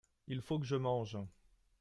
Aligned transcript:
Il 0.27 0.41
faut 0.41 0.57
que 0.57 0.65
je 0.65 0.75
mange. 0.77 1.15